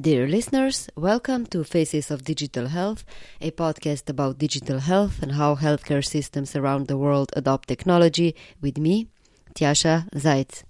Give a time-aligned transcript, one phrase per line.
[0.00, 3.04] Dear listeners, welcome to Faces of Digital Health,
[3.40, 8.76] a podcast about digital health and how healthcare systems around the world adopt technology with
[8.76, 9.08] me,
[9.54, 10.64] Tjasa Zajc.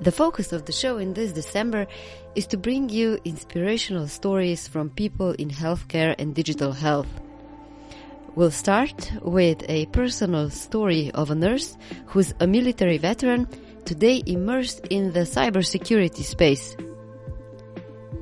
[0.00, 1.86] The focus of the show in this December
[2.34, 7.08] is to bring you inspirational stories from people in healthcare and digital health.
[8.34, 11.76] We'll start with a personal story of a nurse
[12.06, 13.46] who's a military veteran
[13.88, 16.76] today immersed in the cybersecurity space.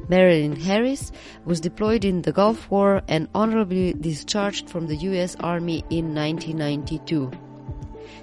[0.09, 1.11] Marilyn Harris
[1.45, 7.33] was deployed in the Gulf War and honorably discharged from the US Army in 1992.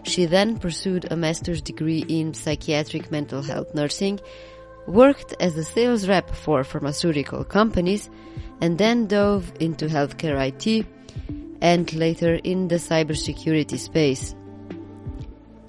[0.04, 4.22] She then pursued a master's degree in psychiatric mental health nursing,
[4.88, 8.10] worked as a sales rep for pharmaceutical companies,
[8.62, 10.88] and then dove into healthcare IT
[11.62, 14.34] and later in the cybersecurity space.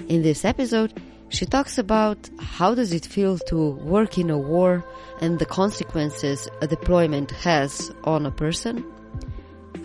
[0.09, 0.93] In this episode,
[1.35, 4.85] she talks about how does it feel to work in a war
[5.21, 8.85] and the consequences a deployment has on a person.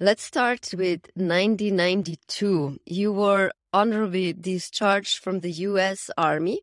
[0.00, 2.80] let's start with 1992.
[2.84, 6.10] You were honorably discharged from the U.S.
[6.18, 6.60] Army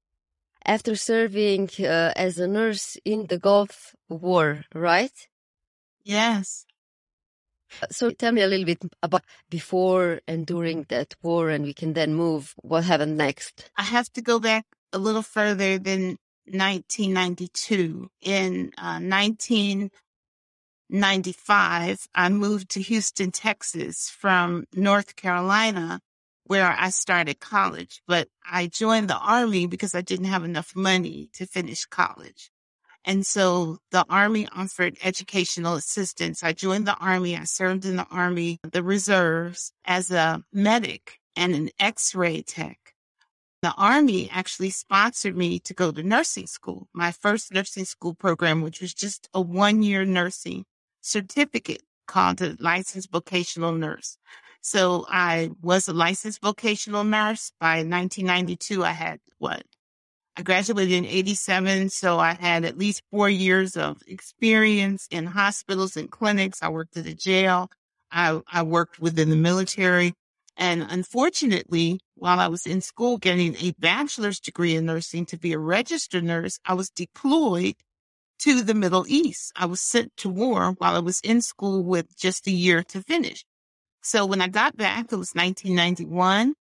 [0.65, 5.27] after serving uh, as a nurse in the Gulf War, right?
[6.03, 6.65] Yes.
[7.89, 11.93] So tell me a little bit about before and during that war, and we can
[11.93, 13.71] then move what happened next.
[13.77, 18.09] I have to go back a little further than 1992.
[18.21, 19.89] In uh, 19
[20.91, 26.01] 95, I moved to Houston, Texas from North Carolina,
[26.43, 28.01] where I started college.
[28.07, 32.51] But I joined the Army because I didn't have enough money to finish college.
[33.05, 36.43] And so the Army offered educational assistance.
[36.43, 37.37] I joined the Army.
[37.37, 42.77] I served in the Army, the reserves as a medic and an x-ray tech.
[43.61, 48.61] The Army actually sponsored me to go to nursing school, my first nursing school program,
[48.61, 50.65] which was just a one year nursing
[51.01, 54.17] certificate called a licensed vocational nurse.
[54.61, 57.51] So I was a licensed vocational nurse.
[57.59, 59.63] By 1992, I had what?
[60.37, 61.89] I graduated in 87.
[61.89, 66.61] So I had at least four years of experience in hospitals and clinics.
[66.61, 67.69] I worked at a jail.
[68.11, 70.13] I, I worked within the military.
[70.57, 75.53] And unfortunately, while I was in school getting a bachelor's degree in nursing to be
[75.53, 77.75] a registered nurse, I was deployed
[78.41, 79.51] to the Middle East.
[79.55, 83.03] I was sent to war while I was in school with just a year to
[83.03, 83.45] finish.
[84.01, 86.55] So when I got back, it was 1991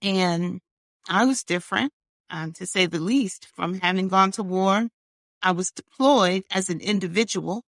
[0.00, 0.60] and
[1.08, 1.92] I was different,
[2.30, 4.88] um, to say the least, from having gone to war.
[5.42, 7.64] I was deployed as an individual.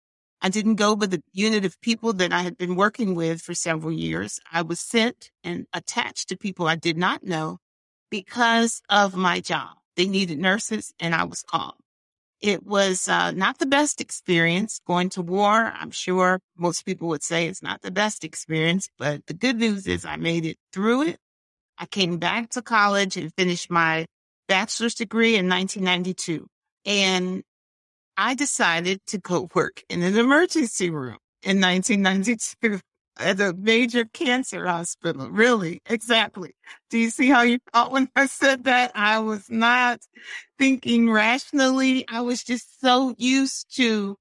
[0.43, 3.55] I didn't go with a unit of people that I had been working with for
[3.55, 4.41] several years.
[4.53, 7.59] I was sent and attached to people I did not know
[8.11, 9.77] because of my job.
[9.97, 11.75] They needed nurses and I was called.
[12.41, 15.73] It was uh, not the best experience going to war.
[15.75, 19.87] I'm sure most people would say it's not the best experience, but the good news
[19.87, 21.19] is I made it through it.
[21.79, 24.07] I came back to college and finished my
[24.47, 26.47] bachelor's degree in 1992.
[26.85, 27.43] And
[28.17, 32.81] I decided to go work in an emergency room in 1992
[33.19, 35.29] at a major cancer hospital.
[35.31, 36.55] Really, exactly.
[36.91, 38.93] Do you see how you thought when I said that?
[38.95, 40.01] I was not
[40.59, 42.05] thinking rationally.
[42.09, 44.17] I was just so used to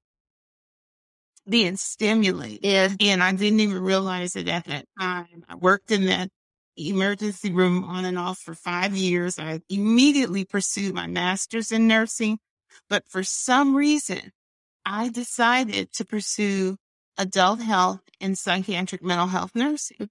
[1.48, 2.60] being stimulated.
[2.62, 2.88] Yeah.
[3.00, 5.44] And I didn't even realize it at that time.
[5.48, 6.30] I worked in that
[6.76, 9.38] emergency room on and off for five years.
[9.38, 12.38] I immediately pursued my master's in nursing,
[12.88, 14.32] but for some reason,
[14.84, 16.76] I decided to pursue
[17.18, 20.08] adult health and psychiatric mental health nursing,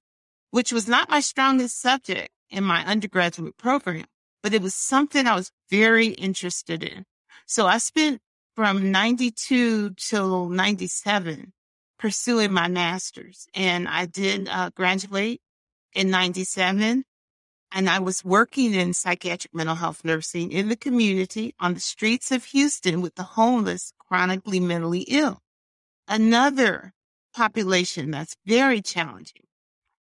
[0.51, 4.05] which was not my strongest subject in my undergraduate program,
[4.43, 7.05] but it was something I was very interested in.
[7.45, 8.21] So I spent
[8.55, 11.53] from 92 till 97
[11.97, 13.47] pursuing my master's.
[13.53, 15.41] And I did uh, graduate
[15.93, 17.03] in 97.
[17.71, 22.31] And I was working in psychiatric mental health nursing in the community on the streets
[22.31, 25.39] of Houston with the homeless, chronically mentally ill.
[26.07, 26.93] Another
[27.37, 29.43] population that's very challenging.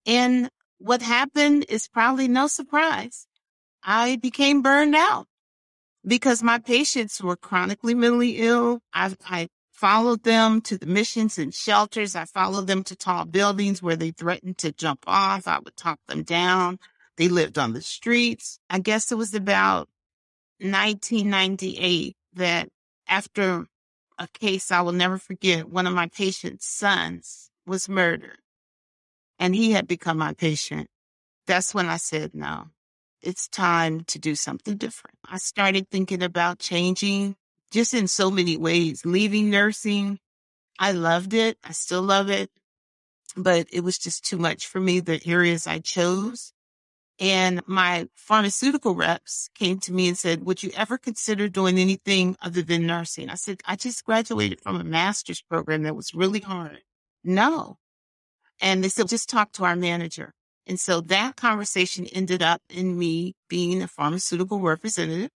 [0.07, 0.49] And
[0.79, 3.27] what happened is probably no surprise.
[3.83, 5.27] I became burned out
[6.07, 8.81] because my patients were chronically mentally ill.
[8.93, 12.15] I, I followed them to the missions and shelters.
[12.15, 15.49] I followed them to tall buildings where they threatened to jump off.
[15.49, 16.79] I would talk them down.
[17.17, 18.59] They lived on the streets.
[18.71, 19.89] I guess it was about
[20.61, 22.69] 1998 that
[23.09, 23.67] after
[24.19, 28.39] a case I will never forget, one of my patient's sons was murdered
[29.39, 30.89] and he had become my patient.
[31.47, 32.69] That's when I said, no,
[33.21, 35.19] it's time to do something different.
[35.29, 37.37] I started thinking about changing
[37.71, 40.19] just in so many ways, leaving nursing.
[40.79, 41.59] I loved it.
[41.63, 42.51] I still love it,
[43.37, 46.54] but it was just too much for me, the areas I chose.
[47.21, 52.37] And my pharmaceutical reps came to me and said, would you ever consider doing anything
[52.43, 53.31] other than nursing?
[53.31, 56.83] I said, I just graduated from a master's program that was really hard.
[57.23, 57.79] No.
[58.61, 60.33] And they said, just talk to our manager.
[60.67, 65.31] And so that conversation ended up in me being a pharmaceutical representative.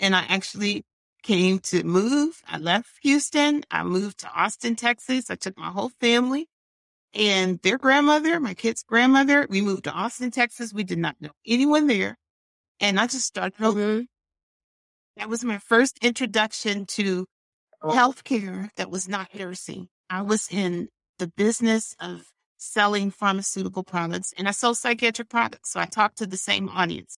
[0.00, 0.84] And I actually
[1.22, 2.42] came to move.
[2.48, 3.62] I left Houston.
[3.70, 5.30] I moved to Austin, Texas.
[5.30, 6.48] I took my whole family
[7.14, 9.46] and their grandmother, my kid's grandmother.
[9.50, 10.72] We moved to Austin, Texas.
[10.72, 12.16] We did not know anyone there.
[12.78, 13.58] And I just started.
[13.58, 14.02] Mm-hmm.
[15.16, 17.26] That was my first introduction to
[17.82, 19.88] healthcare that was not nursing.
[20.08, 22.22] I was in the business of
[22.56, 25.72] selling pharmaceutical products and I sold psychiatric products.
[25.72, 27.16] So I talked to the same audience.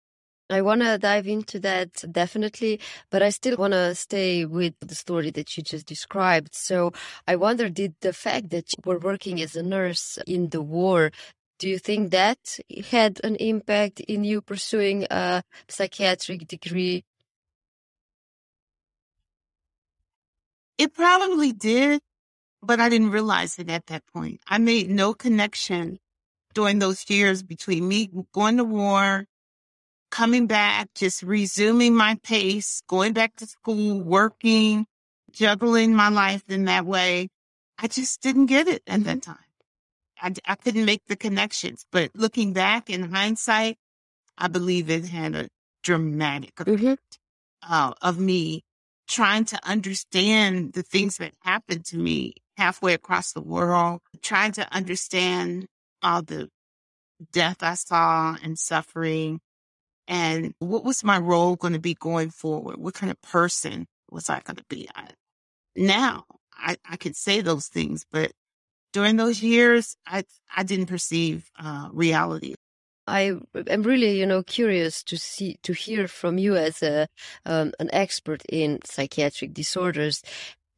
[0.55, 4.95] I want to dive into that definitely, but I still want to stay with the
[4.95, 6.55] story that you just described.
[6.55, 6.93] So
[7.27, 11.11] I wonder, did the fact that you were working as a nurse in the war,
[11.59, 12.59] do you think that
[12.91, 17.05] had an impact in you pursuing a psychiatric degree?
[20.77, 22.01] It probably did,
[22.63, 24.41] but I didn't realize it at that point.
[24.49, 26.01] I made no connection
[26.55, 29.27] during those years between me going to war
[30.13, 34.87] coming back, just resuming my pace, going back to school, working,
[35.33, 37.29] juggling my life in that way.
[37.79, 39.37] I just didn't get it at that time.
[40.21, 43.79] I, I couldn't make the connections, but looking back in hindsight,
[44.39, 45.49] I believe it had a
[45.83, 46.75] dramatic mm-hmm.
[46.75, 47.19] effect
[47.69, 48.63] uh, of me
[49.09, 54.73] trying to understand the things that happened to me halfway across the world, trying to
[54.73, 55.67] understand
[56.03, 56.49] all the
[57.33, 59.41] death I saw and suffering,
[60.09, 62.77] and what was my role going to be going forward?
[62.77, 64.89] What kind of person was I going to be?
[64.95, 65.09] I,
[65.77, 66.25] now
[66.57, 68.33] I, I can say those things, but
[68.93, 72.55] during those years, I, I didn't perceive uh, reality.
[73.07, 73.33] I
[73.67, 77.09] am really, you know, curious to see to hear from you as a
[77.45, 80.23] um, an expert in psychiatric disorders.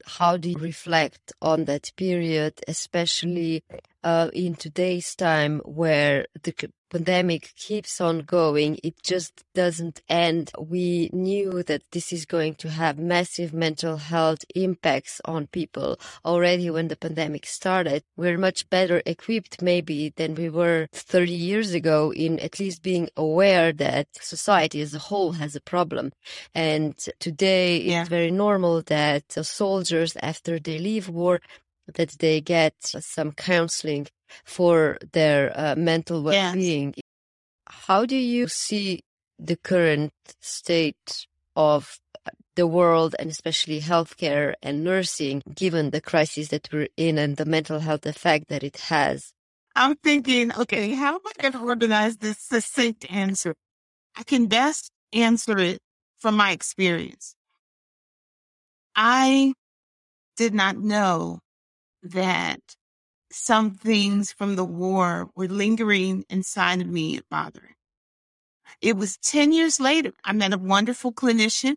[0.07, 3.63] How do you reflect on that period, especially
[4.05, 6.53] uh, in today's time where the
[6.95, 8.79] pandemic keeps on going.
[8.85, 10.53] It just doesn't end.
[10.57, 16.71] We knew that this is going to have massive mental health impacts on people already
[16.71, 18.05] when the pandemic started.
[18.17, 23.09] We're much better equipped maybe than we were 30 years ago in at least being
[23.17, 26.13] aware that society as a whole has a problem.
[26.55, 28.03] And today yeah.
[28.03, 31.41] it's very normal that soldiers, after they leave war,
[31.93, 34.07] that they get some counseling
[34.45, 36.95] for their uh, mental well-being.
[36.97, 37.03] Yes.
[37.67, 39.01] How do you see
[39.39, 41.27] the current state
[41.57, 41.99] of
[42.57, 47.45] the world and especially healthcare and nursing, given the crisis that we're in and the
[47.45, 49.33] mental health effect that it has?
[49.77, 53.55] I'm thinking, okay, how am I going to organize this succinct answer?
[54.17, 55.81] I can best answer it
[56.19, 57.35] from my experience.
[58.95, 59.55] I
[60.37, 61.41] did not know
[62.05, 62.61] that
[63.31, 67.75] some things from the war were lingering inside of me and bothering.
[68.81, 71.75] It was 10 years later, I met a wonderful clinician,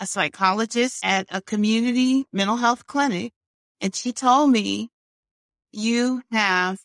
[0.00, 3.32] a psychologist at a community mental health clinic,
[3.80, 4.88] and she told me,
[5.72, 6.78] you have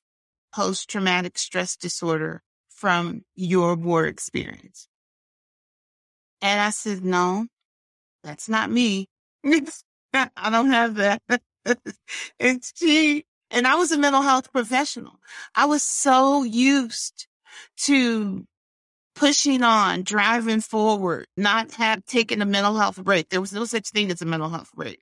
[0.53, 4.87] post traumatic stress disorder from your war experience.
[6.41, 7.47] And I said, no,
[8.23, 9.07] that's not me.
[10.13, 11.21] I don't have that.
[12.39, 15.19] and she, and I was a mental health professional.
[15.55, 17.27] I was so used
[17.81, 18.45] to
[19.15, 23.29] pushing on, driving forward, not have taken a mental health break.
[23.29, 24.99] There was no such thing as a mental health break.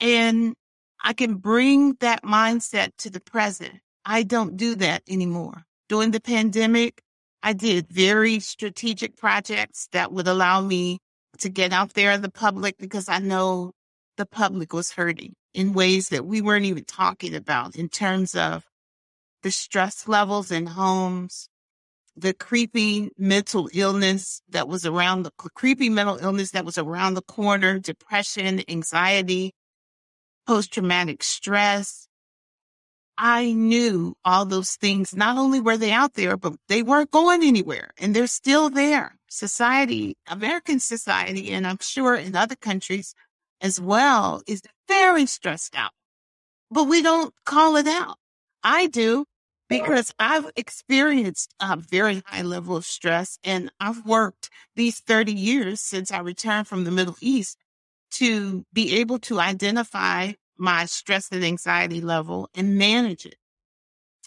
[0.00, 0.54] And
[1.02, 3.80] I can bring that mindset to the present.
[4.04, 5.64] I don't do that anymore.
[5.88, 7.02] During the pandemic,
[7.42, 10.98] I did very strategic projects that would allow me
[11.38, 13.72] to get out there in the public because I know
[14.16, 18.64] the public was hurting in ways that we weren't even talking about in terms of
[19.42, 21.48] the stress levels in homes,
[22.16, 27.22] the creeping mental illness that was around the creepy mental illness that was around the
[27.22, 29.52] corner, depression, anxiety,
[30.46, 32.08] post traumatic stress.
[33.16, 35.14] I knew all those things.
[35.14, 39.16] Not only were they out there, but they weren't going anywhere and they're still there.
[39.28, 43.14] Society, American society, and I'm sure in other countries
[43.60, 45.92] as well is very stressed out,
[46.70, 48.16] but we don't call it out.
[48.62, 49.26] I do
[49.68, 55.80] because I've experienced a very high level of stress and I've worked these 30 years
[55.80, 57.58] since I returned from the Middle East
[58.12, 63.36] to be able to identify my stress and anxiety level and manage it.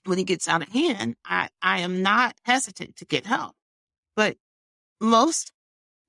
[0.05, 3.55] When it gets out of hand, I, I am not hesitant to get help.
[4.15, 4.37] But
[4.99, 5.51] most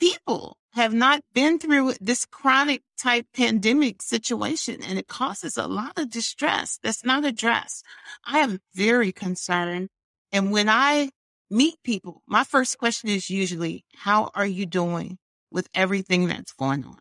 [0.00, 5.98] people have not been through this chronic type pandemic situation and it causes a lot
[5.98, 7.84] of distress that's not addressed.
[8.24, 9.88] I am very concerned.
[10.30, 11.10] And when I
[11.50, 15.18] meet people, my first question is usually, how are you doing
[15.50, 16.98] with everything that's going on?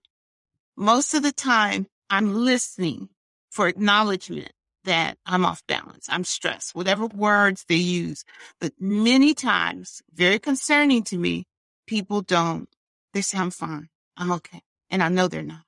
[0.76, 3.10] Most of the time I'm listening
[3.52, 4.54] for acknowledgement
[4.86, 6.08] that I'm off balance.
[6.10, 8.24] I'm stressed, whatever words they use.
[8.60, 11.46] But many times, very concerning to me,
[11.86, 12.68] people don't
[13.14, 13.90] they say, I'm fine.
[14.16, 14.62] I'm okay.
[14.90, 15.64] And I know they're not.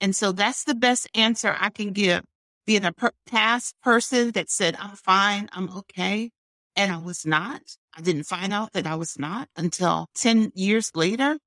[0.00, 2.22] And so that's the best answer I can give.
[2.66, 6.30] Being a per- past person that said, I'm fine, I'm okay.
[6.76, 7.62] And I was not.
[7.96, 11.38] I didn't find out that I was not until 10 years later.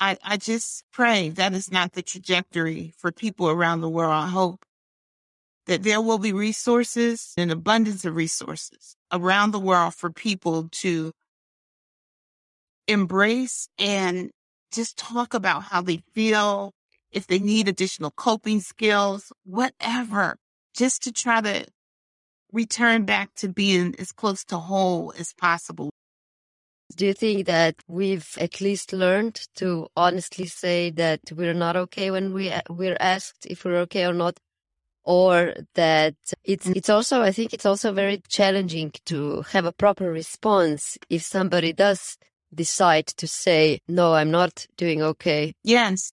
[0.00, 4.12] I, I just pray that is not the trajectory for people around the world.
[4.12, 4.64] I hope
[5.66, 11.12] that there will be resources, an abundance of resources around the world for people to
[12.86, 14.30] embrace and
[14.72, 16.72] just talk about how they feel,
[17.10, 20.36] if they need additional coping skills, whatever,
[20.74, 21.66] just to try to
[22.52, 25.90] return back to being as close to whole as possible.
[26.96, 32.10] Do you think that we've at least learned to honestly say that we're not okay
[32.10, 34.38] when we we're asked if we're okay or not,
[35.04, 36.76] or that it's mm.
[36.76, 41.74] it's also I think it's also very challenging to have a proper response if somebody
[41.74, 42.16] does
[42.54, 45.52] decide to say, no, I'm not doing okay.
[45.64, 46.12] Yes.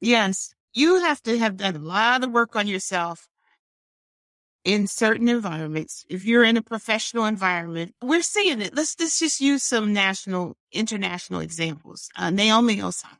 [0.00, 0.54] Yes.
[0.74, 3.28] You have to have done a lot of work on yourself
[4.64, 6.04] in certain environments.
[6.08, 8.74] If you're in a professional environment, we're seeing it.
[8.74, 12.10] Let's, let's just use some national, international examples.
[12.16, 13.16] Uh, Naomi Osaka.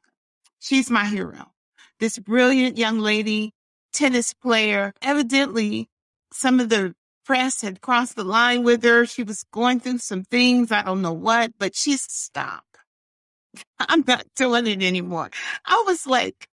[0.58, 1.52] She's my hero.
[2.00, 3.52] This brilliant young lady,
[3.92, 5.88] tennis player, evidently
[6.32, 6.94] some of the
[7.26, 9.04] press had crossed the line with her.
[9.04, 10.72] She was going through some things.
[10.72, 12.78] I don't know what, but she stopped.
[13.78, 15.30] I'm not doing it anymore.
[15.66, 16.48] I was like,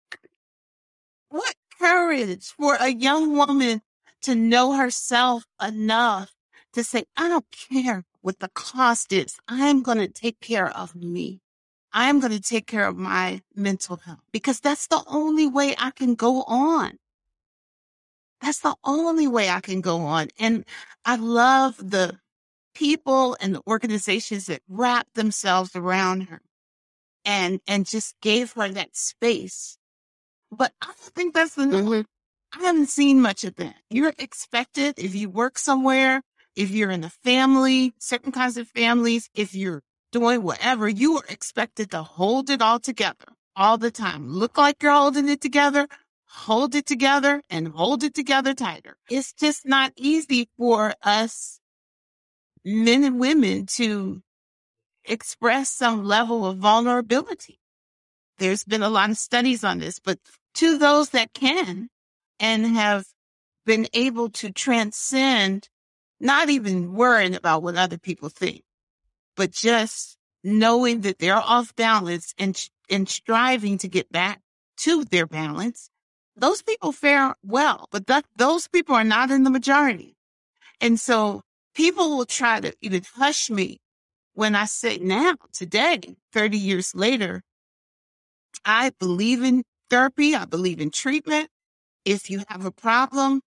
[1.31, 3.81] what courage for a young woman
[4.23, 6.33] to know herself enough
[6.75, 9.37] to say, I don't care what the cost is.
[9.49, 11.41] I'm going to take care of me.
[11.93, 15.91] I'm going to take care of my mental health because that's the only way I
[15.91, 16.99] can go on.
[18.41, 20.29] That's the only way I can go on.
[20.39, 20.65] And
[21.05, 22.19] I love the
[22.75, 26.41] people and the organizations that wrapped themselves around her
[27.25, 29.79] and and just gave her that space.
[30.51, 32.03] But I don't think that's the mm-hmm.
[32.59, 33.77] I haven't seen much of that.
[33.91, 36.23] You're expected if you work somewhere,
[36.57, 41.25] if you're in a family, certain kinds of families, if you're doing whatever, you are
[41.29, 44.31] expected to hold it all together all the time.
[44.31, 45.89] Look like you're holding it together,
[46.29, 48.97] hold it together and hold it together tighter.
[49.11, 51.61] It's just not easy for us
[52.65, 54.23] men and women to
[55.05, 57.61] express some level of vulnerability.
[58.39, 60.19] There's been a lot of studies on this, but
[60.55, 61.89] to those that can
[62.39, 63.07] and have
[63.65, 65.69] been able to transcend
[66.21, 68.63] not even worrying about what other people think,
[69.37, 74.41] but just knowing that they're off balance and, and striving to get back
[74.79, 75.91] to their balance
[76.41, 80.17] those people fare well, but that, those people are not in the majority.
[80.81, 81.43] And so
[81.75, 83.81] people will try to even hush me
[84.35, 86.01] when I say now, today,
[86.33, 87.43] 30 years later,
[88.65, 90.35] I believe in therapy.
[90.35, 91.49] I believe in treatment.
[92.05, 93.41] If you have a problem,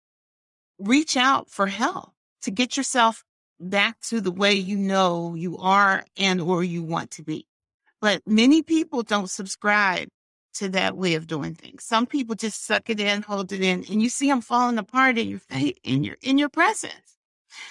[0.79, 3.23] reach out for help to get yourself
[3.59, 7.45] back to the way you know you are and or you want to be.
[8.01, 10.07] But many people don't subscribe
[10.55, 11.83] to that way of doing things.
[11.83, 15.17] Some people just suck it in, hold it in, and you see them falling apart
[15.17, 17.17] in your face, in your in your presence.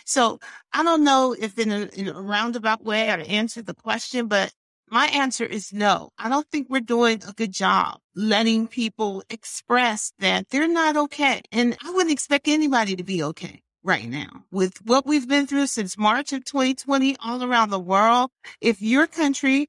[0.04, 0.40] So
[0.72, 4.52] I don't know if in a, in a roundabout way I answered the question, but
[4.90, 6.10] my answer is no.
[6.18, 11.42] I don't think we're doing a good job letting people express that they're not okay.
[11.52, 15.66] And I wouldn't expect anybody to be okay right now with what we've been through
[15.66, 18.30] since March of 2020 all around the world.
[18.60, 19.68] If your country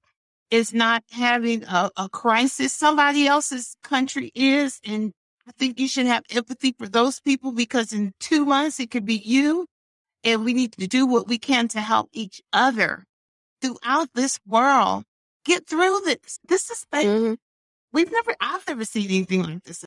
[0.51, 4.79] is not having a, a crisis, somebody else's country is.
[4.86, 5.13] And
[5.48, 9.06] I think you should have empathy for those people because in two months it could
[9.06, 9.68] be you.
[10.24, 13.06] And we need to do what we can to help each other
[13.62, 15.06] throughout this world
[15.46, 16.39] get through this.
[16.48, 17.36] This is mm-hmm.
[17.94, 19.86] we've never I've never seen anything like this.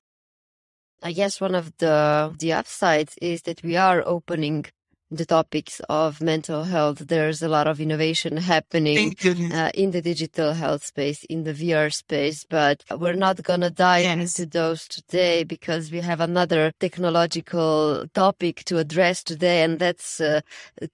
[1.02, 4.66] I guess one of the the upsides is that we are opening
[5.12, 6.98] the topics of mental health.
[7.06, 9.14] There's a lot of innovation happening
[9.52, 13.70] uh, in the digital health space, in the VR space, but we're not going to
[13.70, 14.38] dive yes.
[14.38, 20.40] into those today because we have another technological topic to address today, and that's uh,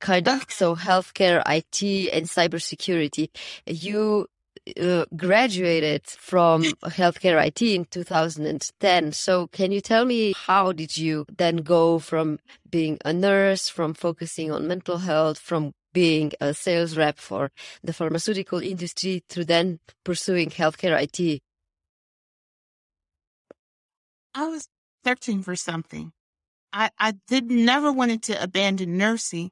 [0.01, 3.29] kind of so healthcare, IT, and cybersecurity.
[3.67, 4.27] You
[4.81, 9.13] uh, graduated from healthcare IT in 2010.
[9.13, 13.95] So can you tell me how did you then go from being a nurse, from
[13.95, 17.51] focusing on mental health, from being a sales rep for
[17.83, 21.41] the pharmaceutical industry to then pursuing healthcare IT?
[24.35, 24.69] I was
[25.05, 26.13] searching for something.
[26.73, 29.51] I, I did never wanted to abandon nursing,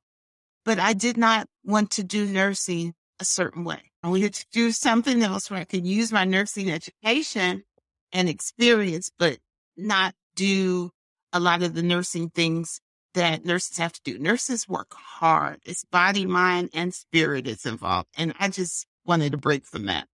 [0.64, 3.90] but I did not want to do nursing a certain way.
[4.02, 7.64] I wanted to do something else where I could use my nursing education
[8.12, 9.38] and experience, but
[9.76, 10.90] not do
[11.32, 12.80] a lot of the nursing things
[13.14, 14.18] that nurses have to do.
[14.18, 15.60] Nurses work hard.
[15.64, 18.08] It's body, mind, and spirit is involved.
[18.16, 20.06] And I just wanted to break from that.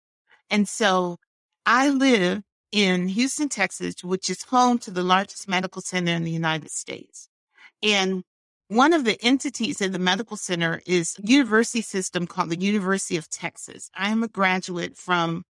[0.50, 1.18] And so
[1.66, 6.30] I live in Houston, Texas, which is home to the largest medical center in the
[6.30, 7.28] United States.
[7.82, 8.22] And
[8.68, 13.16] one of the entities in the medical center is a university system called the University
[13.16, 13.90] of Texas.
[13.94, 15.44] I am a graduate from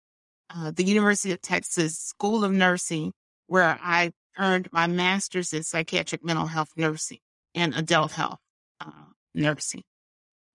[0.53, 3.13] uh, the University of Texas School of Nursing,
[3.47, 7.19] where I earned my master's in psychiatric mental health nursing
[7.55, 8.39] and adult health
[8.79, 8.91] uh,
[9.33, 9.83] nursing.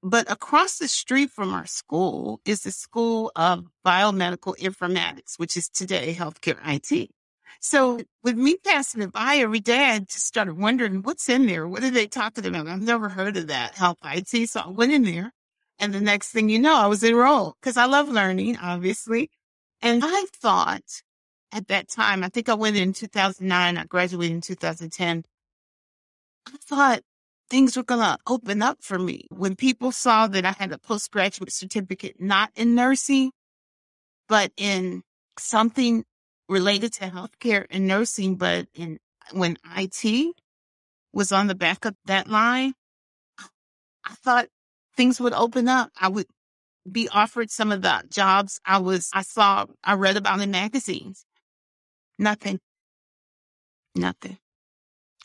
[0.03, 5.69] But across the street from our school is the School of Biomedical Informatics, which is
[5.69, 7.11] today Healthcare IT.
[7.61, 11.67] So with me passing it by every day, I just started wondering what's in there.
[11.67, 12.69] What are they talking about?
[12.69, 14.49] I've never heard of that health IT.
[14.49, 15.33] So I went in there
[15.79, 19.31] and the next thing you know, I was enrolled because I love learning, obviously.
[19.81, 21.03] And I thought
[21.53, 23.79] at that time, I think I went in 2009.
[23.79, 25.25] I graduated in 2010.
[26.47, 27.03] I thought
[27.49, 29.27] things were going to open up for me.
[29.31, 33.31] When people saw that I had a postgraduate certificate, not in nursing,
[34.29, 35.03] but in
[35.39, 36.05] something
[36.49, 38.99] related to healthcare and nursing, but in
[39.33, 40.35] when IT
[41.13, 42.73] was on the back of that line,
[44.05, 44.49] I thought
[44.97, 45.91] things would open up.
[46.01, 46.27] I would
[46.91, 51.25] be offered some of the jobs I was I saw I read about in magazines.
[52.19, 52.61] Nothing.
[53.95, 54.39] Nothing.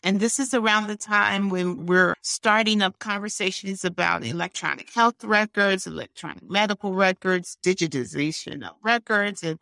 [0.02, 5.86] And this is around the time when we're starting up conversations about electronic health records,
[5.86, 9.58] electronic medical records, digitization of records, and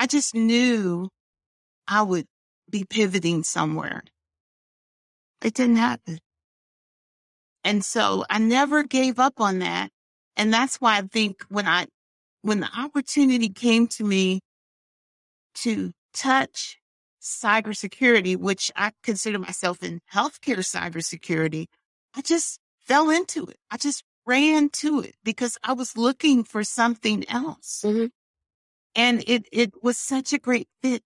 [0.00, 1.10] I just knew
[1.86, 2.24] I would
[2.70, 4.02] be pivoting somewhere.
[5.44, 6.20] It didn't happen.
[7.64, 9.90] And so I never gave up on that.
[10.36, 11.86] And that's why I think when I,
[12.40, 14.40] when the opportunity came to me
[15.56, 16.78] to touch
[17.20, 21.66] cybersecurity, which I consider myself in healthcare cybersecurity,
[22.16, 23.58] I just fell into it.
[23.70, 27.82] I just ran to it because I was looking for something else.
[27.84, 28.06] Mm-hmm.
[28.94, 31.02] And it, it was such a great fit.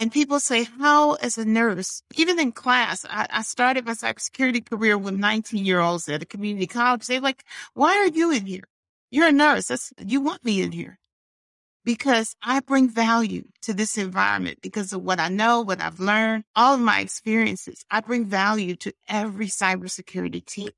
[0.00, 4.64] And people say, how as a nurse, even in class, I, I started my cybersecurity
[4.68, 7.06] career with 19 year olds at a community college.
[7.06, 7.44] They're like,
[7.74, 8.64] why are you in here?
[9.10, 9.66] You're a nurse.
[9.66, 10.98] That's, you want me in here
[11.84, 16.44] because I bring value to this environment because of what I know, what I've learned,
[16.54, 17.84] all of my experiences.
[17.90, 20.70] I bring value to every cybersecurity team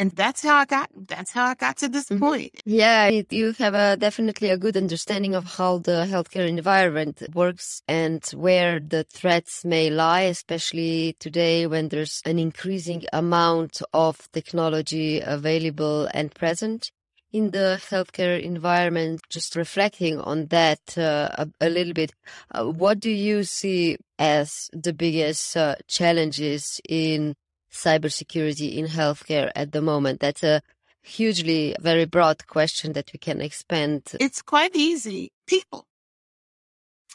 [0.00, 0.88] and that's how I got.
[0.96, 2.24] That's how I got to this mm-hmm.
[2.24, 2.62] point.
[2.64, 8.24] Yeah, you have a, definitely a good understanding of how the healthcare environment works and
[8.34, 16.08] where the threats may lie, especially today when there's an increasing amount of technology available
[16.14, 16.90] and present
[17.30, 19.20] in the healthcare environment.
[19.28, 22.12] Just reflecting on that uh, a, a, little bit,
[22.52, 27.34] uh, what do you see as the biggest uh, challenges in
[27.72, 30.20] cybersecurity in healthcare at the moment?
[30.20, 30.62] That's a
[31.02, 34.12] hugely very broad question that we can expand.
[34.20, 35.32] It's quite easy.
[35.46, 35.86] People.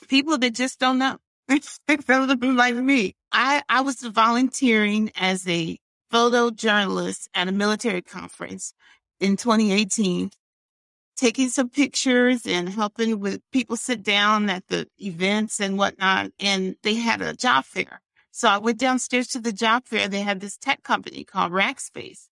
[0.08, 1.18] people that just don't know.
[1.48, 3.16] like me.
[3.32, 5.78] I, I was volunteering as a
[6.12, 8.74] photojournalist at a military conference
[9.20, 10.32] in 2018,
[11.18, 16.32] taking some pictures and helping with people sit down at the events and whatnot.
[16.40, 18.02] And they had a job fair.
[18.36, 20.10] So I went downstairs to the job fair.
[20.10, 22.28] They had this tech company called Rackspace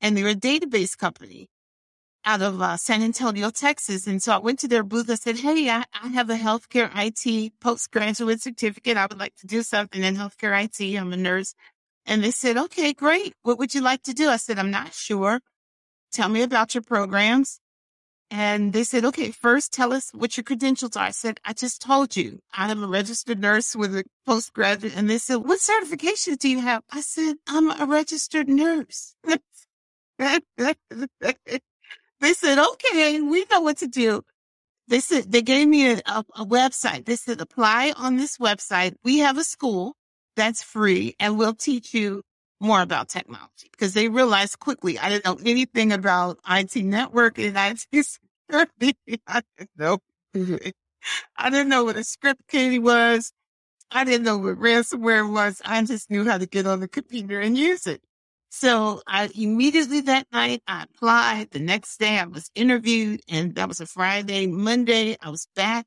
[0.00, 1.48] and they were a database company
[2.24, 4.08] out of uh, San Antonio, Texas.
[4.08, 5.08] And so I went to their booth.
[5.08, 8.96] I said, Hey, I, I have a healthcare IT postgraduate certificate.
[8.96, 10.98] I would like to do something in healthcare IT.
[10.98, 11.54] I'm a nurse.
[12.04, 13.34] And they said, okay, great.
[13.44, 14.30] What would you like to do?
[14.30, 15.38] I said, I'm not sure.
[16.10, 17.60] Tell me about your programs.
[18.30, 21.06] And they said, okay, first tell us what your credentials are.
[21.06, 24.94] I said, I just told you I am a registered nurse with a postgraduate.
[24.96, 26.82] And they said, what certifications do you have?
[26.90, 29.14] I said, I'm a registered nurse.
[32.20, 34.22] They said, okay, we know what to do.
[34.88, 37.04] They said, they gave me a, a, a, website.
[37.04, 38.94] They said, apply on this website.
[39.04, 39.94] We have a school
[40.34, 42.22] that's free and we'll teach you
[42.60, 48.06] more about technology because they realized quickly I didn't know anything about IT networking, IT
[48.48, 48.96] security.
[49.26, 49.98] I didn't know.
[51.36, 53.32] I didn't know what a script kiddie was.
[53.90, 55.62] I didn't know what ransomware was.
[55.64, 58.02] I just knew how to get on the computer and use it.
[58.50, 61.50] So I immediately that night I applied.
[61.50, 64.46] The next day I was interviewed and that was a Friday.
[64.46, 65.86] Monday I was back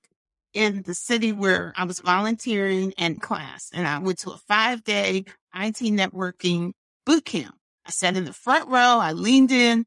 [0.54, 4.84] in the city where I was volunteering and class and I went to a five
[4.84, 6.72] day IT networking
[7.06, 7.56] boot camp.
[7.86, 9.00] I sat in the front row.
[9.00, 9.86] I leaned in.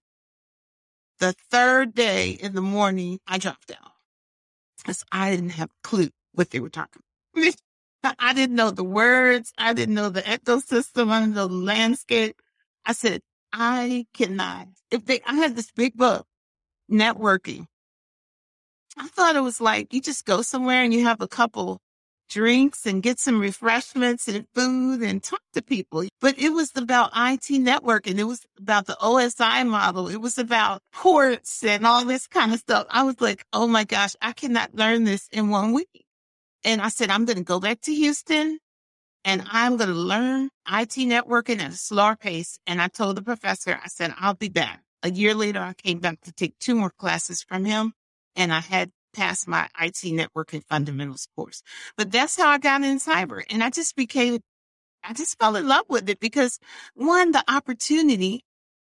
[1.20, 3.92] The third day in the morning, I dropped out
[4.78, 7.02] because I didn't have a clue what they were talking
[7.34, 7.54] about.
[8.18, 9.52] I didn't know the words.
[9.56, 11.10] I didn't know the ecosystem.
[11.10, 12.36] I didn't know the landscape.
[12.84, 13.22] I said,
[13.52, 14.68] I cannot.
[14.90, 16.26] If they, I had this big book,
[16.90, 17.66] networking.
[18.98, 21.80] I thought it was like you just go somewhere and you have a couple
[22.28, 26.04] drinks and get some refreshments and food and talk to people.
[26.20, 28.18] But it was about IT networking.
[28.18, 30.08] It was about the OSI model.
[30.08, 32.86] It was about ports and all this kind of stuff.
[32.90, 36.04] I was like, oh my gosh, I cannot learn this in one week.
[36.64, 38.58] And I said, I'm going to go back to Houston
[39.24, 42.58] and I'm going to learn IT networking at a slower pace.
[42.66, 44.82] And I told the professor, I said, I'll be back.
[45.02, 47.92] A year later, I came back to take two more classes from him
[48.36, 51.62] and I had passed my IT networking fundamentals course.
[51.96, 53.42] But that's how I got in cyber.
[53.50, 54.40] And I just became,
[55.04, 56.58] I just fell in love with it because
[56.94, 58.44] one, the opportunity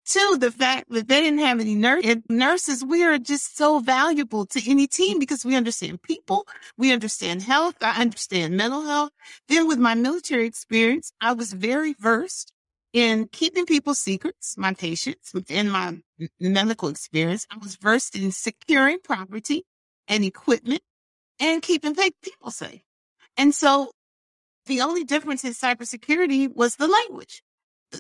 [0.10, 4.44] Two, the fact that they didn't have any nurse- nurses, we are just so valuable
[4.48, 9.12] to any team because we understand people, we understand health, I understand mental health.
[9.50, 12.52] Then with my military experience, I was very versed
[12.92, 16.00] in keeping people's secrets, my patients, within my
[16.40, 17.46] medical experience.
[17.52, 19.64] I was versed in securing property
[20.10, 20.82] and equipment
[21.40, 22.82] and keeping people safe.
[23.38, 23.92] And so
[24.66, 27.42] the only difference in cybersecurity was the language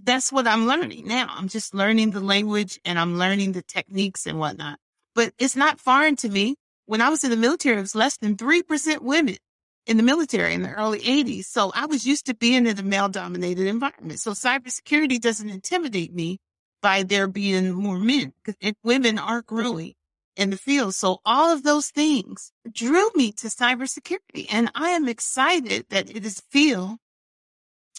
[0.04, 1.28] that's what I'm learning now.
[1.30, 4.80] I'm just learning the language and I'm learning the techniques and whatnot.
[5.16, 6.56] But it's not foreign to me.
[6.86, 9.38] When I was in the military, it was less than 3% women
[9.86, 11.46] in the military in the early 80s.
[11.46, 14.20] So I was used to being in a male dominated environment.
[14.20, 16.40] So cybersecurity doesn't intimidate me
[16.82, 19.94] by there being more men because women are growing
[20.40, 20.96] in the field.
[20.96, 24.48] So all of those things drew me to cybersecurity.
[24.50, 26.98] And I am excited that it is field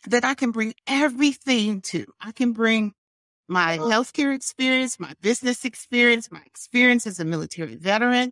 [0.07, 2.07] that I can bring everything to.
[2.20, 2.94] I can bring
[3.46, 8.31] my healthcare experience, my business experience, my experience as a military veteran,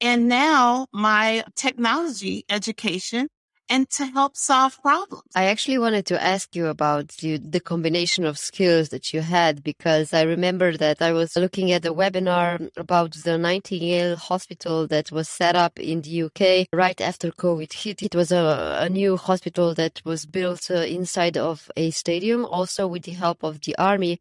[0.00, 3.28] and now my technology education
[3.68, 5.24] and to help solve problems.
[5.34, 9.64] I actually wanted to ask you about the, the, combination of skills that you had
[9.64, 15.10] because I remember that I was looking at a webinar about the Nightingale Hospital that
[15.10, 18.02] was set up in the UK right after COVID hit.
[18.02, 22.86] It was a, a new hospital that was built uh, inside of a stadium, also
[22.86, 24.20] with the help of the army.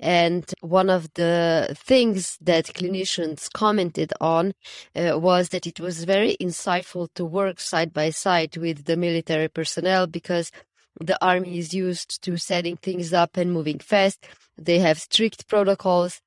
[0.00, 4.54] And one of the things that clinicians commented on
[4.94, 9.48] uh, was that it was very insightful to work side by side with the military
[9.48, 10.50] personnel because
[11.00, 14.26] the army is used to setting things up and moving fast.
[14.58, 16.20] They have strict protocols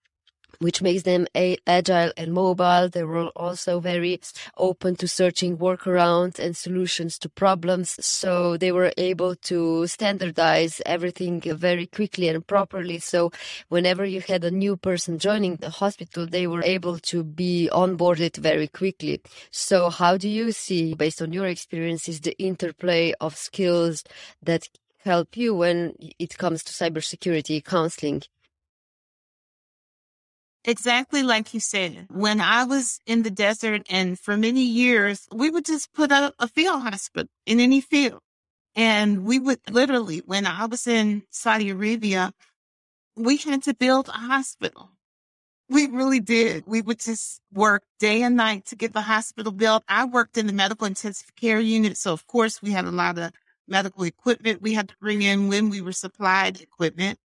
[0.59, 2.89] which makes them agile and mobile.
[2.89, 4.19] They were also very
[4.57, 8.03] open to searching workarounds and solutions to problems.
[8.03, 12.99] So they were able to standardize everything very quickly and properly.
[12.99, 13.31] So
[13.69, 18.37] whenever you had a new person joining the hospital, they were able to be onboarded
[18.37, 19.21] very quickly.
[19.51, 24.03] So how do you see, based on your experiences, the interplay of skills
[24.41, 24.69] that
[25.03, 28.23] help you when it comes to cybersecurity counseling?
[30.67, 32.07] Exactly like you said.
[32.09, 36.35] When I was in the desert and for many years, we would just put up
[36.39, 38.19] a field hospital in any field.
[38.75, 42.33] And we would literally, when I was in Saudi Arabia,
[43.15, 44.91] we had to build a hospital.
[45.69, 46.65] We really did.
[46.67, 49.83] We would just work day and night to get the hospital built.
[49.87, 51.97] I worked in the medical intensive care unit.
[51.97, 53.31] So of course we had a lot of
[53.69, 57.19] medical equipment we had to bring in when we were supplied equipment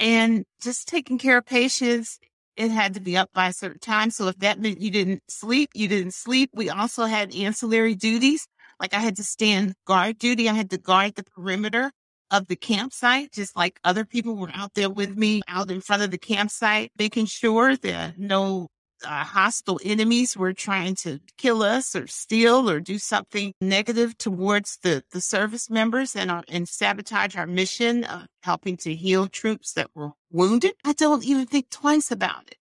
[0.00, 2.18] and just taking care of patients
[2.56, 4.10] it had to be up by a certain time.
[4.10, 6.50] So if that meant you didn't sleep, you didn't sleep.
[6.54, 8.46] We also had ancillary duties.
[8.80, 10.48] Like I had to stand guard duty.
[10.48, 11.90] I had to guard the perimeter
[12.30, 16.02] of the campsite, just like other people were out there with me out in front
[16.02, 18.68] of the campsite, making sure that no
[19.04, 24.78] uh, hostile enemies were trying to kill us or steal or do something negative towards
[24.82, 29.72] the, the service members and, our, and sabotage our mission of helping to heal troops
[29.74, 30.74] that were wounded.
[30.84, 32.56] I don't even think twice about it.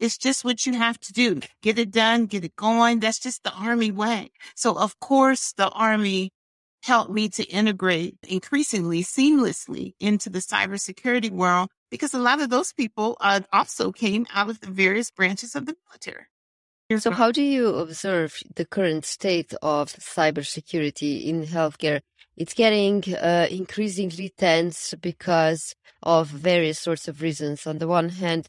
[0.00, 1.40] It's just what you have to do.
[1.62, 3.00] Get it done, get it going.
[3.00, 4.32] That's just the army way.
[4.54, 6.30] So of course the army
[6.84, 12.72] helped me to integrate increasingly seamlessly into the cybersecurity world because a lot of those
[12.72, 16.26] people uh, also came out of the various branches of the military.
[16.98, 22.00] So, how do you observe the current state of cybersecurity in healthcare?
[22.36, 27.66] It's getting uh, increasingly tense because of various sorts of reasons.
[27.66, 28.48] On the one hand,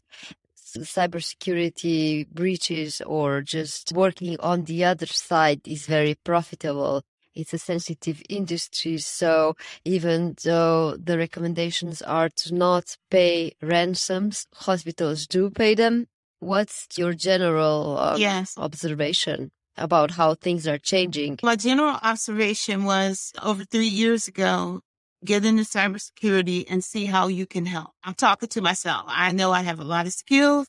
[0.76, 7.02] cybersecurity breaches or just working on the other side is very profitable
[7.36, 8.98] it's a sensitive industry.
[8.98, 16.06] So even though the recommendations are to not pay ransoms, hospitals do pay them.
[16.40, 18.54] What's your general um, yes.
[18.56, 21.38] observation about how things are changing?
[21.42, 24.80] My general observation was over three years ago,
[25.24, 27.90] get into cybersecurity and see how you can help.
[28.04, 29.04] I'm talking to myself.
[29.06, 30.66] I know I have a lot of skills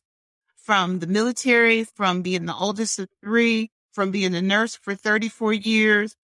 [0.56, 5.54] from the military, from being the oldest of three, from being a nurse for 34
[5.54, 6.16] years,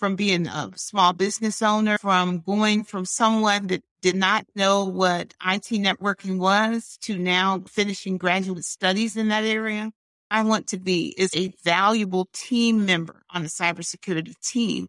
[0.00, 5.34] from being a small business owner, from going from someone that did not know what
[5.44, 9.92] IT networking was to now finishing graduate studies in that area.
[10.30, 14.88] I want to be is a valuable team member on the cybersecurity team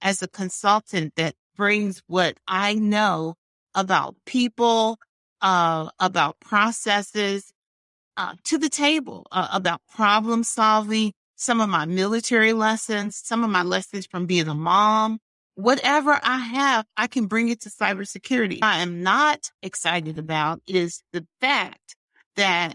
[0.00, 3.34] as a consultant that brings what I know
[3.74, 4.98] about people,
[5.42, 7.52] uh, about processes,
[8.16, 13.50] uh, to the table, uh, about problem solving, some of my military lessons, some of
[13.50, 15.20] my lessons from being a mom,
[15.54, 18.58] whatever I have, I can bring it to cybersecurity.
[18.62, 21.96] I am not excited about is the fact
[22.36, 22.74] that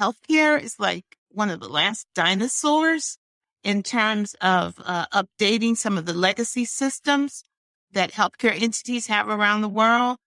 [0.00, 3.18] healthcare is like one of the last dinosaurs
[3.62, 7.44] in terms of uh, updating some of the legacy systems
[7.92, 10.18] that healthcare entities have around the world.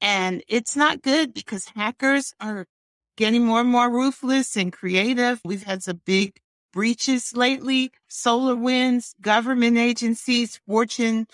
[0.00, 2.66] And it's not good because hackers are
[3.16, 5.40] getting more and more ruthless and creative.
[5.44, 6.40] We've had some big
[6.72, 11.26] breaches lately, SolarWinds, government agencies, Fortune,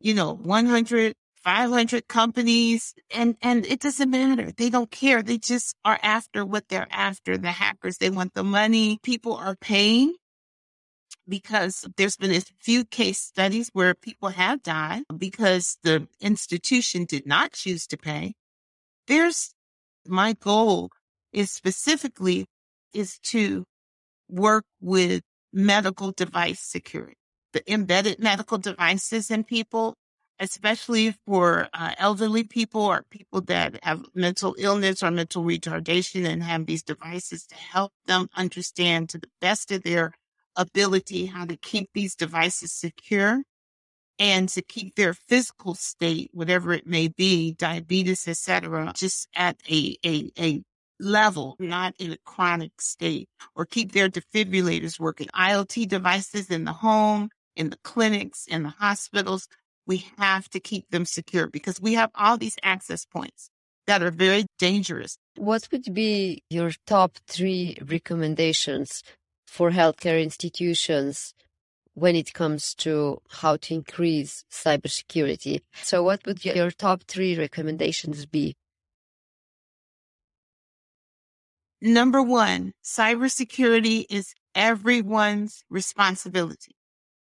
[0.00, 4.50] you know, 100, 500 companies, and, and it doesn't matter.
[4.50, 5.22] They don't care.
[5.22, 7.38] They just are after what they're after.
[7.38, 8.98] The hackers, they want the money.
[9.02, 10.14] People are paying
[11.28, 17.26] because there's been a few case studies where people have died because the institution did
[17.26, 18.34] not choose to pay.
[19.06, 19.54] There's
[20.06, 20.90] my goal
[21.32, 22.46] is specifically
[22.92, 23.64] is to
[24.28, 27.16] work with medical device security,
[27.52, 29.94] the embedded medical devices in people,
[30.38, 36.42] especially for uh, elderly people or people that have mental illness or mental retardation and
[36.42, 40.12] have these devices to help them understand to the best of their
[40.56, 43.42] ability how to keep these devices secure
[44.18, 49.96] and to keep their physical state, whatever it may be, diabetes, etc., just at a,
[50.04, 50.62] a, a
[51.00, 55.28] level, not in a chronic state, or keep their defibrillators working.
[55.28, 59.48] IoT devices in the home, in the clinics, in the hospitals,
[59.86, 63.50] we have to keep them secure because we have all these access points
[63.86, 65.16] that are very dangerous.
[65.36, 69.02] What would be your top three recommendations
[69.46, 71.34] for healthcare institutions
[71.94, 75.62] when it comes to how to increase cybersecurity?
[75.82, 78.54] So, what would your top three recommendations be?
[81.82, 86.76] Number one, cybersecurity is everyone's responsibility.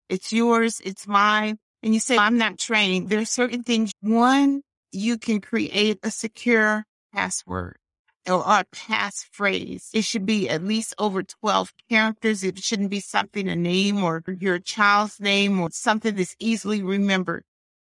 [0.09, 0.81] It's yours.
[0.85, 1.59] It's mine.
[1.83, 3.11] And you say, I'm not trained.
[3.11, 3.93] There are certain things.
[4.01, 7.77] One, you can create a secure password
[8.27, 9.91] or a passphrase.
[9.93, 12.43] It should be at least over 12 characters.
[12.43, 17.45] It shouldn't be something, a name or your child's name or something that's easily remembered.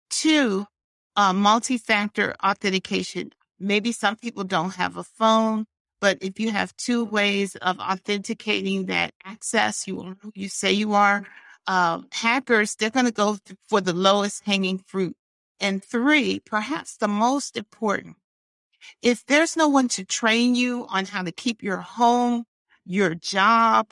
[0.09, 0.67] Two,
[1.15, 3.31] uh, multi-factor authentication.
[3.59, 5.65] Maybe some people don't have a phone
[5.99, 10.71] But if you have two ways of authenticating that access, you are who you say
[10.71, 11.23] you are,
[11.65, 15.15] uh, hackers, they're going to go for the lowest hanging fruit.
[15.59, 18.15] And three, perhaps the most important,
[19.01, 22.45] if there's no one to train you on how to keep your home,
[22.85, 23.91] your job,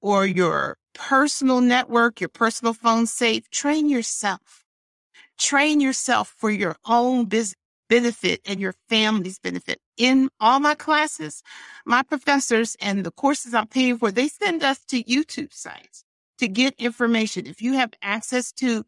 [0.00, 4.64] or your personal network, your personal phone safe, train yourself.
[5.38, 7.56] Train yourself for your own business
[7.88, 9.78] benefit and your family's benefit.
[9.96, 11.42] In all my classes,
[11.84, 16.04] my professors and the courses I'm paying for, they send us to YouTube sites
[16.38, 17.46] to get information.
[17.46, 18.84] If you have access to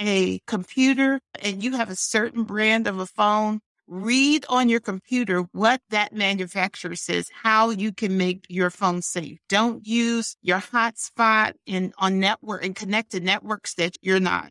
[0.00, 5.42] a computer and you have a certain brand of a phone, read on your computer
[5.52, 9.38] what that manufacturer says, how you can make your phone safe.
[9.48, 14.50] Don't use your hotspot in on network and connected networks that you're not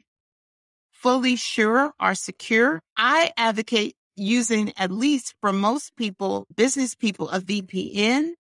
[1.02, 2.82] fully sure are secure.
[2.96, 8.32] I advocate using at least for most people, business people, a VPN.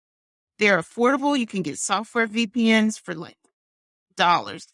[0.59, 1.37] They're affordable.
[1.37, 3.37] You can get software VPNs for like
[4.15, 4.67] dollars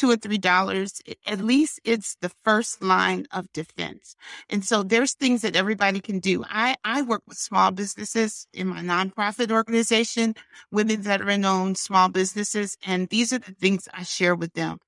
[0.00, 4.16] two or three dollars, at least it's the first line of defense.
[4.48, 6.42] And so there's things that everybody can do.
[6.48, 10.36] I, I work with small businesses in my nonprofit organization,
[10.70, 12.78] women veteran owned small businesses.
[12.86, 14.78] And these are the things I share with them.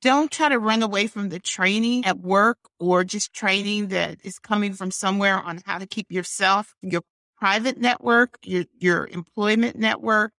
[0.00, 4.38] Don't try to run away from the training at work or just training that is
[4.38, 7.02] coming from somewhere on how to keep yourself, your
[7.36, 10.32] private network, your, your employment network,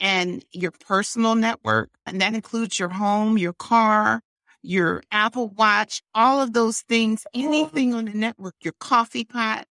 [0.00, 1.90] and your personal network.
[2.06, 4.22] And that includes your home, your car,
[4.62, 9.66] your Apple Watch, all of those things, anything on the network, your coffee pot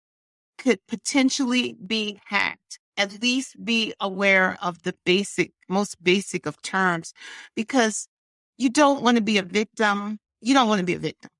[0.58, 2.78] could potentially be hacked.
[2.96, 7.14] At least be aware of the basic, most basic of terms
[7.56, 8.06] because
[8.62, 10.20] you don't want to be a victim.
[10.40, 11.30] You don't want to be a victim.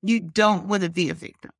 [0.00, 1.50] You don't want to be a victim.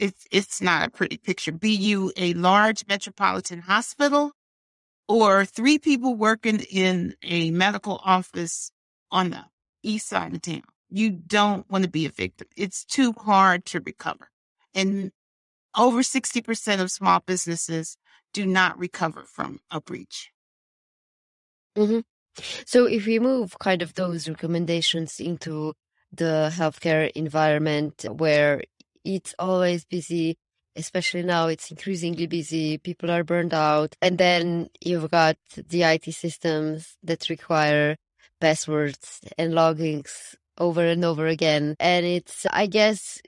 [0.00, 1.52] It's, it's not a pretty picture.
[1.52, 4.32] Be you a large metropolitan hospital
[5.08, 8.72] or three people working in a medical office
[9.12, 9.44] on the
[9.84, 10.62] east side of town.
[10.90, 12.48] You don't want to be a victim.
[12.56, 14.28] It's too hard to recover.
[14.74, 15.12] And
[15.76, 17.96] over 60% of small businesses
[18.32, 20.32] do not recover from a breach.
[21.76, 22.00] Mm-hmm.
[22.64, 25.74] So if we move kind of those recommendations into
[26.12, 28.62] the healthcare environment where
[29.04, 30.36] it's always busy,
[30.76, 35.36] especially now it's increasingly busy people are burned out and then you've got
[35.68, 37.96] the it systems that require
[38.40, 43.20] passwords and logins over and over again and it's i guess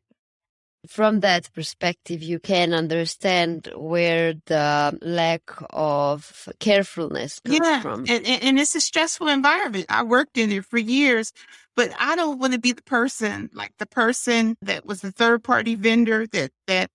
[0.88, 8.27] from that perspective you can understand where the lack of carefulness comes yeah, from and,
[8.27, 11.33] and it's a stressful environment i worked in it for years
[11.77, 15.42] but I don't want to be the person like the person that was the third
[15.42, 16.90] party vendor that that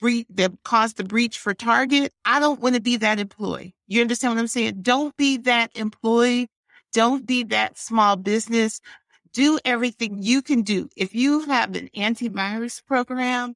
[0.00, 3.74] bre- that caused the breach for Target, I don't want to be that employee.
[3.86, 4.82] You understand what I'm saying?
[4.82, 6.48] Don't be that employee.
[6.92, 8.80] Don't be that small business.
[9.32, 10.88] Do everything you can do.
[10.96, 13.54] If you have an antivirus program,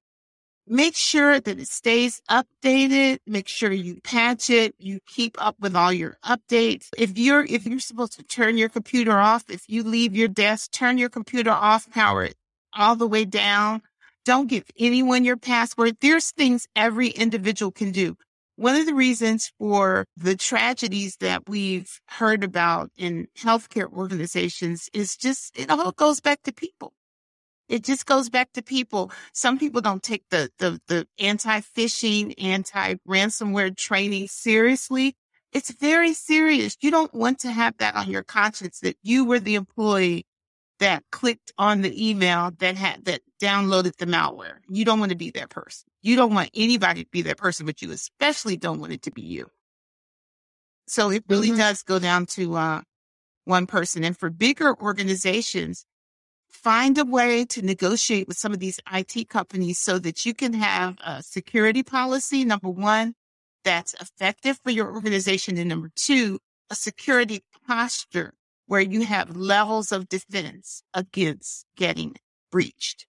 [0.66, 3.18] make sure that it stays updated.
[3.26, 4.74] Make sure you patch it.
[4.78, 6.90] You keep up with all your updates.
[6.96, 10.70] If you're, if you're supposed to turn your computer off, if you leave your desk,
[10.70, 12.36] turn your computer off, power it
[12.72, 13.82] all the way down
[14.24, 15.98] don't give anyone your password.
[16.00, 18.16] There's things every individual can do.
[18.56, 25.16] One of the reasons for the tragedies that we've heard about in healthcare organizations is
[25.16, 26.92] just, it all goes back to people.
[27.68, 29.10] It just goes back to people.
[29.32, 35.16] Some people don't take the, the, the anti-phishing, anti-ransomware training seriously.
[35.52, 36.76] It's very serious.
[36.80, 40.26] You don't want to have that on your conscience that you were the employee
[40.84, 44.58] that clicked on the email that had that downloaded the malware.
[44.68, 45.88] You don't want to be that person.
[46.02, 49.10] You don't want anybody to be that person, but you especially don't want it to
[49.10, 49.50] be you.
[50.86, 51.56] So it really mm-hmm.
[51.56, 52.82] does go down to uh,
[53.46, 54.04] one person.
[54.04, 55.86] And for bigger organizations,
[56.50, 60.52] find a way to negotiate with some of these IT companies so that you can
[60.52, 63.14] have a security policy, number one,
[63.64, 65.56] that's effective for your organization.
[65.56, 68.34] And number two, a security posture
[68.66, 72.14] where you have levels of defense against getting
[72.50, 73.06] breached.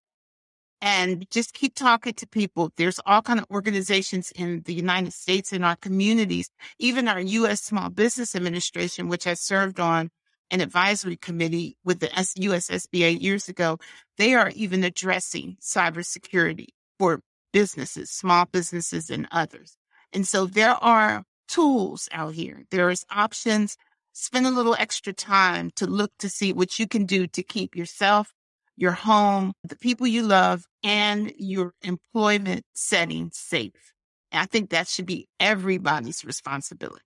[0.81, 2.71] And just keep talking to people.
[2.77, 7.61] There's all kind of organizations in the United States in our communities, even our U.S.
[7.61, 10.11] Small Business Administration, which I served on
[10.51, 13.79] an advisory committee with the US SBA years ago.
[14.17, 16.67] They are even addressing cybersecurity
[16.99, 19.77] for businesses, small businesses and others.
[20.13, 22.63] And so there are tools out here.
[22.69, 23.77] There is options
[24.15, 27.75] spend a little extra time to look to see what you can do to keep
[27.75, 28.33] yourself,
[28.77, 33.93] your home, the people you love, and your employment setting safe.
[34.31, 37.01] And I think that should be everybody's responsibility.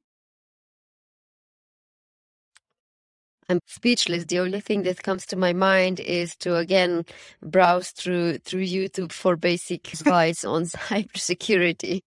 [3.50, 4.26] I'm speechless.
[4.26, 7.06] The only thing that comes to my mind is to again
[7.42, 12.02] browse through through YouTube for basic advice on cybersecurity.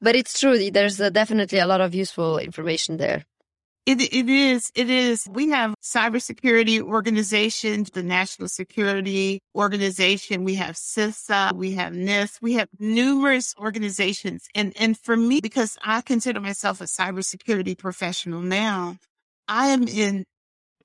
[0.00, 0.70] But it's true.
[0.70, 3.24] There's uh, definitely a lot of useful information there.
[3.90, 4.70] It, it is.
[4.76, 5.26] It is.
[5.28, 10.44] We have cybersecurity organizations, the National Security Organization.
[10.44, 11.54] We have CISA.
[11.54, 12.40] We have NIST.
[12.40, 14.46] We have numerous organizations.
[14.54, 18.96] And, and for me, because I consider myself a cybersecurity professional now,
[19.48, 20.24] I am in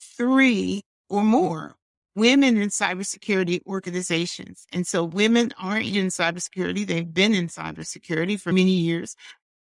[0.02, 1.76] three or more
[2.16, 4.66] women in cybersecurity organizations.
[4.74, 6.88] And so women aren't in cybersecurity.
[6.88, 9.16] They've been in cybersecurity for many years.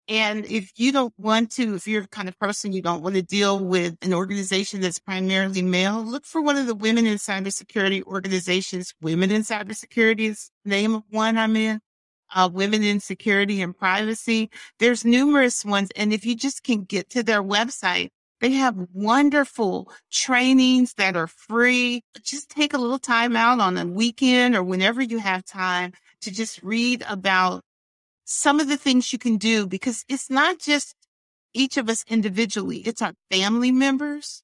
[0.07, 3.15] And if you don't want to, if you're the kind of person you don't want
[3.15, 7.17] to deal with an organization that's primarily male, look for one of the women in
[7.17, 8.93] cybersecurity organizations.
[9.01, 11.79] Women in cybersecurity is the name of one I'm in.
[12.33, 14.49] Uh, women in security and privacy.
[14.79, 15.89] There's numerous ones.
[15.95, 21.27] And if you just can get to their website, they have wonderful trainings that are
[21.27, 22.03] free.
[22.23, 26.31] Just take a little time out on a weekend or whenever you have time to
[26.31, 27.63] just read about
[28.31, 30.95] some of the things you can do because it's not just
[31.53, 32.77] each of us individually.
[32.77, 34.43] It's our family members.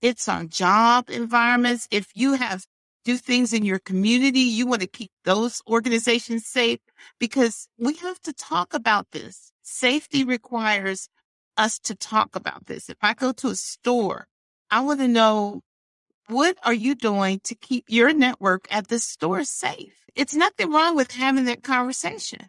[0.00, 1.86] It's our job environments.
[1.90, 2.66] If you have
[3.04, 6.78] do things in your community, you want to keep those organizations safe
[7.18, 9.52] because we have to talk about this.
[9.62, 11.08] Safety requires
[11.56, 12.88] us to talk about this.
[12.88, 14.26] If I go to a store,
[14.70, 15.62] I want to know
[16.28, 20.04] what are you doing to keep your network at the store safe?
[20.14, 22.48] It's nothing wrong with having that conversation.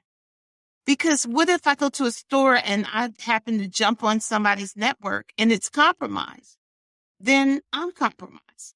[0.85, 4.75] Because what if I go to a store and I happen to jump on somebody's
[4.75, 6.57] network and it's compromised?
[7.19, 8.75] Then I'm compromised.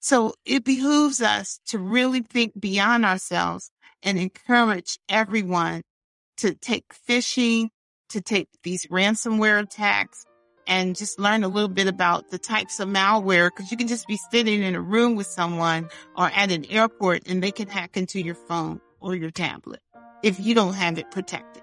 [0.00, 3.70] So it behooves us to really think beyond ourselves
[4.02, 5.82] and encourage everyone
[6.36, 7.70] to take phishing
[8.10, 10.24] to take these ransomware attacks
[10.66, 14.06] and just learn a little bit about the types of malware because you can just
[14.06, 17.96] be sitting in a room with someone or at an airport and they can hack
[17.96, 19.80] into your phone or your tablet
[20.22, 21.62] if you don't have it protected.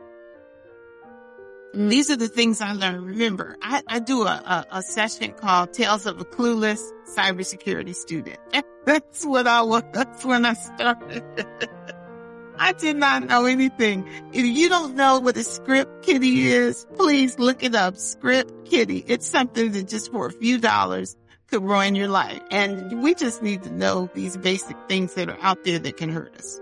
[1.73, 1.89] Mm.
[1.89, 3.05] These are the things I learned.
[3.05, 6.81] Remember, I, I do a, a, a, session called Tales of a Clueless
[7.15, 8.37] Cybersecurity Student.
[8.85, 9.83] That's what I was.
[9.93, 11.23] That's when I started.
[12.57, 14.07] I did not know anything.
[14.33, 17.97] If you don't know what a script kiddie is, please look it up.
[17.97, 19.03] Script kiddie.
[19.07, 21.15] It's something that just for a few dollars
[21.47, 22.39] could ruin your life.
[22.51, 26.09] And we just need to know these basic things that are out there that can
[26.09, 26.59] hurt us.